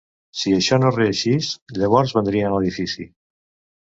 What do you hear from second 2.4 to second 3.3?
l’edifici.